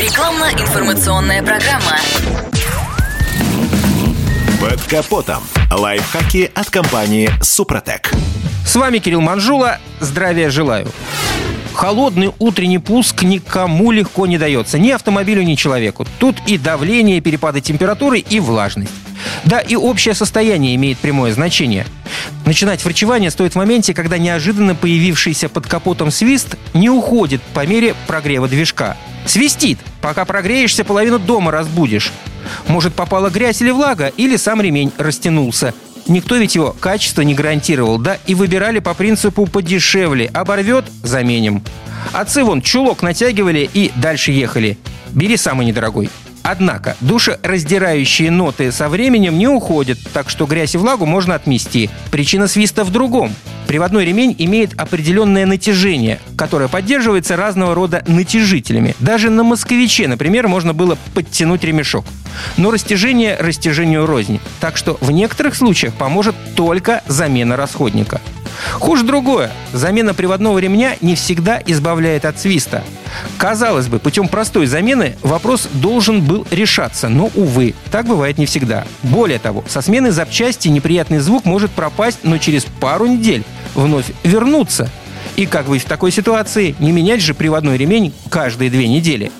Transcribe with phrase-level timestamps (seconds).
[0.00, 1.98] Рекламно-информационная программа.
[4.58, 5.42] Под капотом.
[5.70, 8.10] Лайфхаки от компании «Супротек».
[8.64, 9.76] С вами Кирилл Манжула.
[10.00, 10.88] Здравия желаю.
[11.74, 14.78] Холодный утренний пуск никому легко не дается.
[14.78, 16.06] Ни автомобилю, ни человеку.
[16.18, 18.94] Тут и давление, и перепады температуры, и влажность.
[19.44, 21.84] Да, и общее состояние имеет прямое значение.
[22.46, 27.94] Начинать врачевание стоит в моменте, когда неожиданно появившийся под капотом свист не уходит по мере
[28.06, 28.96] прогрева движка.
[29.30, 32.10] Свистит, пока прогреешься, половину дома разбудишь.
[32.66, 35.72] Может, попала грязь или влага, или сам ремень растянулся.
[36.08, 40.26] Никто ведь его качество не гарантировал, да и выбирали по принципу подешевле.
[40.34, 41.62] Оборвет– заменим.
[42.12, 44.76] Отцы вон чулок натягивали и дальше ехали.
[45.12, 46.10] Бери самый недорогой.
[46.42, 51.88] Однако душераздирающие ноты со временем не уходят, так что грязь и влагу можно отмести.
[52.10, 53.32] Причина свиста в другом.
[53.70, 58.96] Приводной ремень имеет определенное натяжение, которое поддерживается разного рода натяжителями.
[58.98, 62.04] Даже на москвиче, например, можно было подтянуть ремешок.
[62.56, 64.40] Но растяжение растяжению рознь.
[64.58, 68.20] Так что в некоторых случаях поможет только замена расходника.
[68.72, 69.52] Хуже другое.
[69.72, 72.82] Замена приводного ремня не всегда избавляет от свиста.
[73.38, 78.84] Казалось бы, путем простой замены вопрос должен был решаться, но, увы, так бывает не всегда.
[79.02, 84.90] Более того, со смены запчасти неприятный звук может пропасть, но через пару недель вновь вернуться.
[85.36, 86.74] И как быть в такой ситуации?
[86.78, 89.30] Не менять же приводной ремень каждые две недели.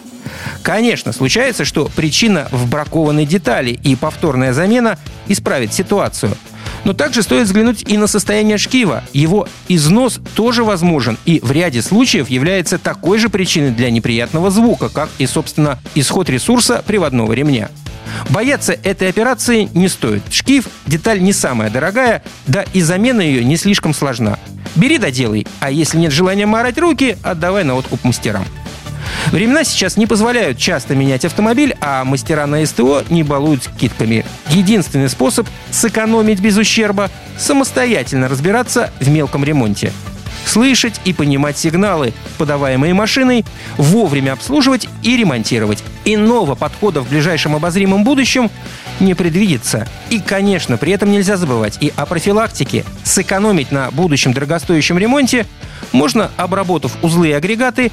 [0.62, 6.37] Конечно, случается, что причина в бракованной детали, и повторная замена исправит ситуацию–
[6.84, 9.05] но также стоит взглянуть и на состояние шкива.
[9.12, 14.89] Его износ тоже возможен и в ряде случаев является такой же причиной для неприятного звука,
[14.89, 17.70] как и, собственно, исход ресурса приводного ремня.
[18.28, 20.22] Бояться этой операции не стоит.
[20.30, 24.38] Шкив– деталь не самая дорогая, да и замена ее не слишком сложна.
[24.76, 28.44] Бери да делай, а если нет желания марать руки, отдавай на откуп мастерам.
[29.32, 34.24] Времена сейчас не позволяют часто менять автомобиль, а мастера на СТО не балуют скидками.
[34.48, 39.92] Единственный способ сэкономить без ущерба– самостоятельно разбираться в мелком ремонте.
[40.50, 43.44] Слышать и понимать сигналы, подаваемые машиной,
[43.77, 45.84] вовремя обслуживать и ремонтировать.
[46.05, 48.50] Иного подхода в ближайшем обозримом будущем
[48.99, 49.87] не предвидится.
[50.09, 52.84] И, конечно, при этом нельзя забывать и о профилактике.
[53.05, 55.47] Сэкономить на будущем дорогостоящем ремонте
[55.93, 57.93] можно, обработав узлы и агрегаты